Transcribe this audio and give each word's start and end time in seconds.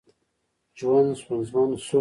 ژوند 0.77 1.09
ستونزمن 1.19 1.71
شو. 1.83 1.89